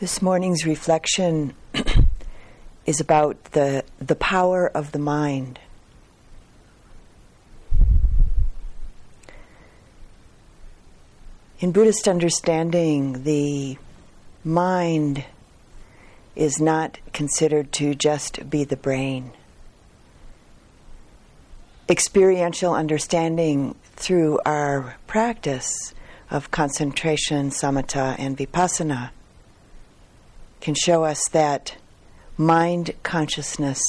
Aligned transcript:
This 0.00 0.22
morning's 0.22 0.64
reflection 0.64 1.54
is 2.86 3.00
about 3.00 3.42
the, 3.46 3.82
the 4.00 4.14
power 4.14 4.68
of 4.68 4.92
the 4.92 5.00
mind. 5.00 5.58
In 11.58 11.72
Buddhist 11.72 12.06
understanding, 12.06 13.24
the 13.24 13.76
mind 14.44 15.24
is 16.36 16.60
not 16.60 16.98
considered 17.12 17.72
to 17.72 17.96
just 17.96 18.48
be 18.48 18.62
the 18.62 18.76
brain. 18.76 19.32
Experiential 21.88 22.72
understanding 22.72 23.74
through 23.96 24.38
our 24.46 24.94
practice 25.08 25.92
of 26.30 26.52
concentration, 26.52 27.50
samatha, 27.50 28.14
and 28.16 28.38
vipassana 28.38 29.10
can 30.60 30.74
show 30.74 31.04
us 31.04 31.22
that 31.30 31.76
mind 32.36 32.94
consciousness 33.02 33.80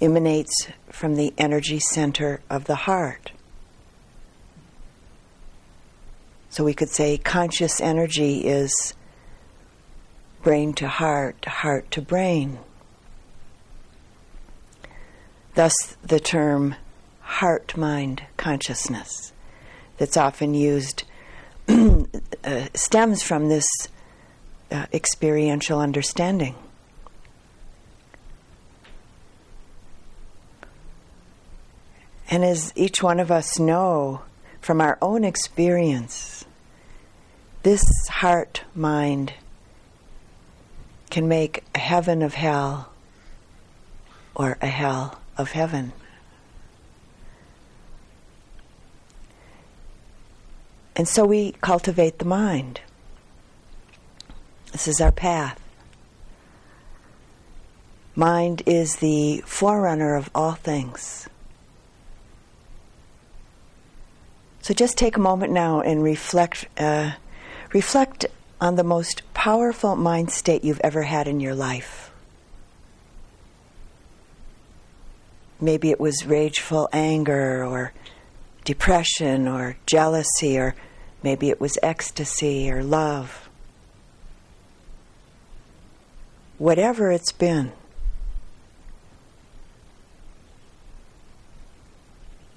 emanates 0.00 0.68
from 0.90 1.14
the 1.14 1.32
energy 1.38 1.78
center 1.78 2.40
of 2.50 2.64
the 2.64 2.74
heart. 2.74 3.32
So 6.50 6.64
we 6.64 6.74
could 6.74 6.88
say 6.88 7.18
conscious 7.18 7.80
energy 7.80 8.46
is 8.46 8.94
brain 10.42 10.72
to 10.74 10.88
heart, 10.88 11.44
heart 11.44 11.90
to 11.90 12.02
brain. 12.02 12.58
Thus, 15.54 15.74
the 16.02 16.20
term 16.20 16.76
heart 17.20 17.76
mind 17.76 18.22
consciousness 18.36 19.32
that's 19.96 20.16
often 20.16 20.54
used 20.54 21.04
uh, 21.68 22.04
stems 22.74 23.22
from 23.22 23.48
this 23.48 23.66
uh, 24.70 24.86
experiential 24.92 25.78
understanding. 25.78 26.54
And 32.28 32.44
as 32.44 32.72
each 32.74 33.02
one 33.02 33.20
of 33.20 33.30
us 33.30 33.58
know 33.58 34.22
from 34.60 34.80
our 34.80 34.98
own 35.00 35.24
experience, 35.24 36.44
this 37.62 37.82
heart 38.08 38.62
mind 38.74 39.32
can 41.10 41.28
make 41.28 41.62
a 41.74 41.78
heaven 41.78 42.22
of 42.22 42.34
hell 42.34 42.92
or 44.34 44.58
a 44.60 44.66
hell 44.66 45.20
of 45.38 45.52
heaven. 45.52 45.92
And 50.96 51.06
so 51.06 51.24
we 51.24 51.52
cultivate 51.60 52.18
the 52.18 52.24
mind. 52.24 52.80
This 54.76 54.88
is 54.88 55.00
our 55.00 55.10
path. 55.10 55.58
Mind 58.14 58.62
is 58.66 58.96
the 58.96 59.42
forerunner 59.46 60.14
of 60.14 60.28
all 60.34 60.52
things. 60.52 61.26
So 64.60 64.74
just 64.74 64.98
take 64.98 65.16
a 65.16 65.18
moment 65.18 65.50
now 65.50 65.80
and 65.80 66.02
reflect, 66.02 66.68
uh, 66.76 67.12
reflect 67.72 68.26
on 68.60 68.74
the 68.74 68.84
most 68.84 69.22
powerful 69.32 69.96
mind 69.96 70.30
state 70.30 70.62
you've 70.62 70.82
ever 70.84 71.04
had 71.04 71.26
in 71.26 71.40
your 71.40 71.54
life. 71.54 72.10
Maybe 75.58 75.90
it 75.90 75.98
was 75.98 76.26
rageful 76.26 76.90
anger 76.92 77.64
or 77.64 77.94
depression 78.66 79.48
or 79.48 79.78
jealousy, 79.86 80.58
or 80.58 80.74
maybe 81.22 81.48
it 81.48 81.62
was 81.62 81.78
ecstasy 81.82 82.70
or 82.70 82.84
love. 82.84 83.45
Whatever 86.58 87.10
it's 87.12 87.32
been. 87.32 87.72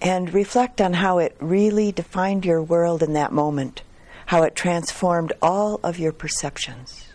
And 0.00 0.32
reflect 0.32 0.80
on 0.80 0.94
how 0.94 1.18
it 1.18 1.36
really 1.40 1.90
defined 1.90 2.44
your 2.44 2.62
world 2.62 3.02
in 3.02 3.12
that 3.14 3.32
moment 3.32 3.82
how 4.28 4.42
it 4.42 4.54
transformed 4.54 5.32
all 5.40 5.80
of 5.82 5.98
your 5.98 6.12
perceptions. 6.12 7.06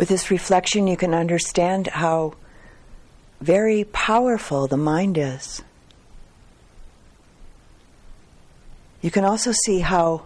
With 0.00 0.08
this 0.08 0.30
reflection, 0.30 0.86
you 0.86 0.96
can 0.96 1.12
understand 1.12 1.88
how 1.88 2.32
very 3.42 3.84
powerful 3.84 4.66
the 4.66 4.78
mind 4.78 5.18
is. 5.18 5.60
You 9.02 9.10
can 9.10 9.26
also 9.26 9.52
see 9.52 9.80
how 9.80 10.22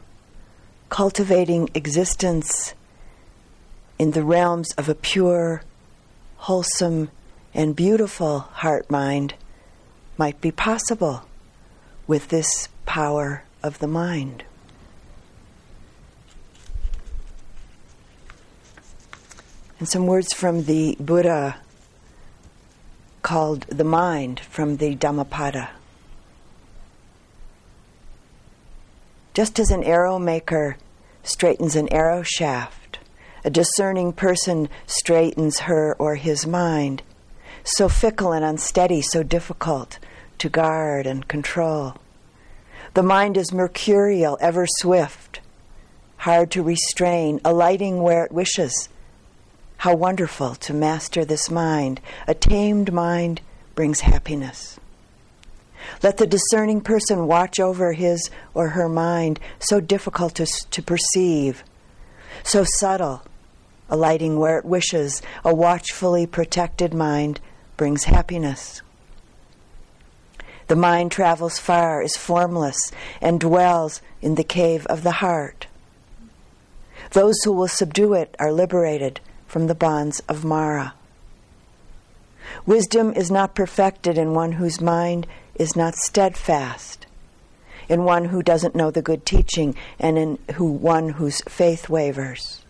cultivating 0.90 1.70
existence 1.74 2.74
in 3.98 4.12
the 4.12 4.22
realms 4.22 4.72
of 4.78 4.88
a 4.88 4.94
pure, 4.94 5.64
wholesome, 6.36 7.10
and 7.52 7.74
beautiful 7.74 8.38
heart 8.62 8.88
mind 8.88 9.34
might 10.16 10.41
be 10.41 10.52
possible 10.52 11.24
with 12.06 12.28
this 12.28 12.68
power 12.86 13.42
of 13.60 13.80
the 13.80 13.88
mind. 13.88 14.44
And 19.78 19.88
some 19.88 20.06
words 20.06 20.32
from 20.32 20.64
the 20.64 20.96
Buddha 21.00 21.56
called 23.22 23.62
the 23.62 23.84
mind 23.84 24.40
from 24.40 24.76
the 24.76 24.94
Dhammapada. 24.94 25.70
Just 29.32 29.58
as 29.58 29.70
an 29.70 29.82
arrow 29.82 30.18
maker 30.18 30.76
straightens 31.24 31.74
an 31.74 31.92
arrow 31.92 32.22
shaft, 32.22 32.98
a 33.44 33.50
discerning 33.50 34.12
person 34.12 34.68
straightens 34.86 35.60
her 35.60 35.96
or 35.98 36.15
his 36.15 36.47
mind, 36.47 37.03
so 37.65 37.88
fickle 37.88 38.32
and 38.32 38.44
unsteady, 38.44 39.03
so 39.03 39.22
difficult 39.22 39.98
to 40.38 40.48
guard 40.48 41.06
and 41.06 41.27
control. 41.27 41.94
The 42.94 43.03
mind 43.03 43.36
is 43.36 43.53
mercurial, 43.53 44.38
ever 44.41 44.66
swift, 44.68 45.41
hard 46.18 46.50
to 46.53 46.62
restrain, 46.62 47.41
alighting 47.44 48.03
where 48.03 48.24
it 48.24 48.32
wishes, 48.32 48.88
how 49.84 49.95
wonderful 49.95 50.54
to 50.54 50.72
master 50.72 51.27
this 51.27 51.51
mind. 51.51 52.01
A 52.27 52.33
tamed 52.33 52.91
mind 52.91 53.42
brings 53.75 54.01
happiness. 54.01 54.81
Let 56.03 56.16
the 56.16 56.27
discerning 56.27 56.81
person 56.81 57.27
watch 57.27 57.60
over 57.60 57.92
his 57.92 58.31
or 58.54 58.69
her 58.69 58.89
mind, 58.89 59.39
so 59.59 59.81
difficult 59.83 60.36
to, 60.36 60.47
to 60.47 60.83
perceive, 60.83 61.63
so 62.42 62.65
subtle, 62.65 63.25
alighting 63.91 64.39
where 64.39 64.57
it 64.57 64.65
wishes. 64.65 65.21
A 65.45 65.54
watchfully 65.54 66.27
protected 66.27 66.95
mind 66.95 67.42
brings 67.77 68.04
happiness. 68.04 68.80
The 70.69 70.77
mind 70.77 71.13
travels 71.13 71.59
far, 71.59 72.01
is 72.01 72.16
formless, 72.16 72.91
and 73.21 73.39
dwells 73.39 74.01
in 74.22 74.37
the 74.37 74.45
cave 74.45 74.87
of 74.87 75.03
the 75.03 75.21
heart. 75.21 75.66
Those 77.10 77.37
who 77.45 77.53
will 77.53 77.69
subdue 77.69 78.15
it 78.15 78.34
are 78.39 78.51
liberated 78.51 79.21
from 79.54 79.68
the 79.68 79.74
bonds 79.77 80.18
of 80.28 80.45
Mara. 80.45 80.95
Wisdom 82.66 83.12
is 83.12 83.30
not 83.30 83.54
perfected 83.54 84.18
in 84.18 84.34
one 84.34 84.51
whose 84.51 84.80
mind 84.80 85.28
is 85.54 85.77
not 85.77 85.95
steadfast, 85.95 87.06
in 87.89 88.03
one 88.03 88.24
who 88.24 88.42
doesn't 88.42 88.74
know 88.74 88.91
the 88.91 89.01
good 89.01 89.24
teaching, 89.24 89.77
and 89.97 90.18
in 90.18 90.39
who 90.54 90.65
one 90.65 91.10
whose 91.10 91.41
faith 91.42 91.89
wavers. 91.89 92.62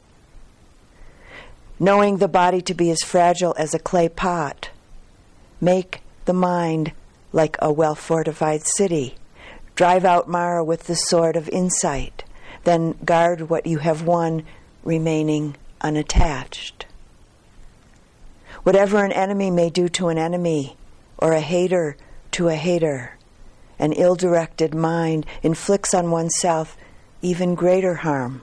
Knowing 1.81 2.19
the 2.19 2.29
body 2.29 2.61
to 2.61 2.75
be 2.75 2.91
as 2.91 3.01
fragile 3.01 3.55
as 3.57 3.73
a 3.73 3.79
clay 3.79 4.07
pot, 4.07 4.69
make 5.63 6.03
the 6.27 6.35
mind 6.35 6.93
like 7.33 7.57
a 7.63 7.73
well 7.73 7.95
fortified 7.95 8.63
city. 8.63 9.15
Drive 9.75 10.05
out 10.05 10.29
Mara 10.29 10.63
with 10.63 10.83
the 10.83 10.97
sword 10.97 11.35
of 11.35 11.49
insight, 11.49 12.25
then 12.65 12.93
guard 13.07 13.49
what 13.49 13.67
you 13.67 13.79
have 13.79 14.03
won, 14.03 14.45
remaining 14.85 15.57
unattached. 15.81 16.87
Whatever 18.63 19.05
an 19.05 19.13
enemy 19.13 19.51
may 19.51 19.71
do 19.71 19.89
to 19.91 20.09
an 20.09 20.19
enemy, 20.19 20.77
or 21.19 21.33
a 21.33 21.41
hater 21.41 21.97
to 22.33 22.49
a 22.49 22.55
hater, 22.55 23.17
an 23.79 23.93
ill 23.93 24.15
directed 24.15 24.75
mind 24.75 25.27
inflicts 25.43 25.95
on 25.95 26.11
oneself 26.11 26.77
even 27.23 27.55
greater 27.55 27.95
harm. 27.95 28.43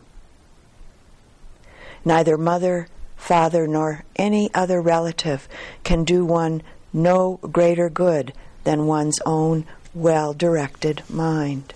Neither 2.04 2.38
mother, 2.38 2.88
father, 3.16 3.68
nor 3.68 4.04
any 4.16 4.50
other 4.54 4.82
relative 4.82 5.48
can 5.84 6.04
do 6.04 6.26
one 6.26 6.64
no 6.94 7.40
greater 7.52 7.90
good 7.90 8.34
than 8.64 8.88
one's 8.88 9.20
own 9.26 9.66
well 9.94 10.34
directed 10.34 11.04
mind. 11.10 11.74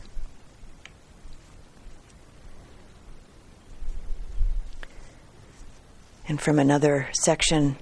And 6.27 6.41
from 6.41 6.59
another 6.59 7.07
section 7.13 7.77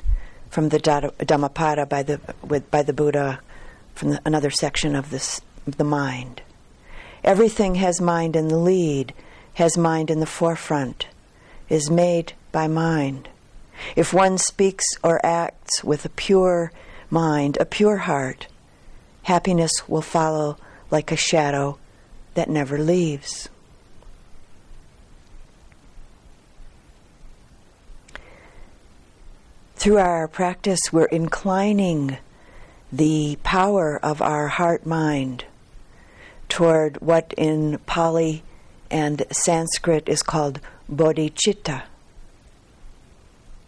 from 0.54 0.70
the 0.70 0.78
Dhammapada 1.26 1.88
by 1.88 2.04
the, 2.04 2.22
with, 2.44 2.70
by 2.70 2.84
the 2.84 2.94
Buddha, 2.94 3.40
from 3.96 4.12
the, 4.12 4.22
another 4.24 4.52
section 4.52 4.96
of 4.96 5.10
this, 5.10 5.42
the 5.66 5.84
mind. 5.84 6.44
Everything 7.24 7.76
has 7.76 8.00
mind 8.00 8.36
in 8.36 8.50
the 8.50 8.58
lead, 8.58 9.16
has 9.56 9.78
mind 9.78 10.12
in 10.12 10.20
the 10.20 10.28
forefront, 10.28 11.08
is 11.70 11.90
made 11.90 12.34
by 12.52 12.68
mind. 12.68 13.30
If 13.96 14.14
one 14.14 14.38
speaks 14.38 14.86
or 15.04 15.26
acts 15.26 15.84
with 15.84 16.06
a 16.06 16.10
pure 16.10 16.72
mind, 17.10 17.58
a 17.60 17.66
pure 17.66 17.98
heart, 17.98 18.48
happiness 19.24 19.72
will 19.90 20.04
follow 20.04 20.58
like 20.92 21.12
a 21.12 21.18
shadow 21.18 21.80
that 22.36 22.48
never 22.48 22.78
leaves. 22.78 23.50
Through 29.84 29.98
our 29.98 30.30
practice, 30.30 30.80
we're 30.94 31.08
inclining 31.08 32.18
the 32.90 33.38
power 33.44 34.00
of 34.02 34.22
our 34.22 34.48
heart 34.48 34.86
mind 34.86 35.44
toward 36.48 37.02
what 37.02 37.34
in 37.36 37.80
Pali 37.80 38.44
and 38.90 39.26
Sanskrit 39.30 40.08
is 40.08 40.24
called 40.24 40.62
bodhicitta. 40.90 41.84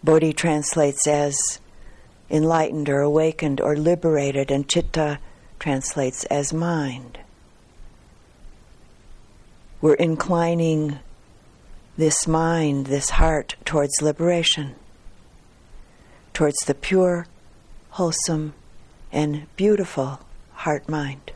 Bodhi 0.05 0.31
translates 0.31 1.05
as 1.05 1.37
enlightened 2.29 2.87
or 2.87 3.01
awakened 3.01 3.59
or 3.59 3.75
liberated, 3.75 4.51
and 4.51 4.69
chitta 4.69 5.19
translates 5.59 6.23
as 6.31 6.53
mind. 6.53 7.19
We're 9.81 9.95
inclining 9.95 10.99
this 11.97 12.25
mind, 12.25 12.85
this 12.85 13.09
heart, 13.09 13.57
towards 13.65 14.01
liberation, 14.01 14.75
towards 16.35 16.59
the 16.65 16.75
pure, 16.75 17.25
wholesome, 17.91 18.53
and 19.11 19.47
beautiful 19.55 20.19
heart 20.51 20.87
mind. 20.89 21.31